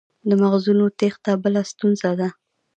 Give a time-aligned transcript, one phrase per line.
[0.29, 2.29] د مغزونو تیښته بله ستونزه ده.